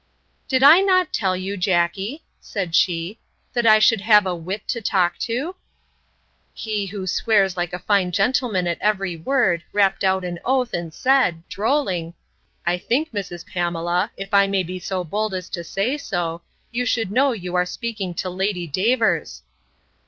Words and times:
Did 0.47 0.63
I 0.63 0.81
not 0.81 1.13
tell 1.13 1.37
you, 1.37 1.55
Jackey, 1.55 2.23
said 2.39 2.73
she, 2.73 3.19
that 3.53 3.67
I 3.67 3.77
should 3.77 4.01
have 4.01 4.25
a 4.25 4.33
wit 4.35 4.67
to 4.69 4.81
talk 4.81 5.19
to?—He, 5.19 6.87
who 6.87 7.05
swears 7.05 7.55
like 7.55 7.71
a 7.71 7.77
fine 7.77 8.11
gentleman 8.11 8.65
at 8.65 8.79
every 8.81 9.15
word, 9.15 9.63
rapped 9.71 10.03
out 10.03 10.25
an 10.25 10.39
oath, 10.43 10.73
and 10.73 10.91
said, 10.91 11.47
drolling, 11.49 12.15
I 12.65 12.79
think, 12.79 13.11
Mrs. 13.11 13.45
Pamela, 13.45 14.09
if 14.17 14.33
I 14.33 14.47
may 14.47 14.63
be 14.63 14.79
so 14.79 15.03
bold 15.03 15.35
as 15.35 15.49
to 15.49 15.63
say 15.63 15.99
so, 15.99 16.41
you 16.71 16.83
should 16.83 17.11
know 17.11 17.31
you 17.31 17.53
are 17.53 17.63
speaking 17.67 18.15
to 18.15 18.29
Lady 18.31 18.65
Davers! 18.65 19.43